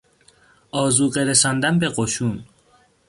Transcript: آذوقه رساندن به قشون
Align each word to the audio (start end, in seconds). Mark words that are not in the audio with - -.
آذوقه 0.71 1.21
رساندن 1.23 1.79
به 1.79 1.89
قشون 1.89 2.43